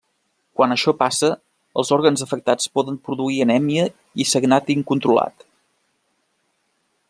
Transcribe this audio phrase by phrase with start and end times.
[0.59, 1.29] Quan això passa,
[1.81, 3.85] els òrgans afectats poden produir anèmia
[4.25, 5.49] i sagnat incontrolat.